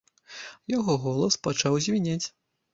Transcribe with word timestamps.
Яго 0.77 0.95
голас 1.05 1.39
пачаў 1.47 1.81
звінець. 1.89 2.23